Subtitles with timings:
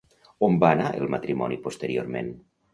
[0.47, 2.37] On va anar el matrimoni posteriorment?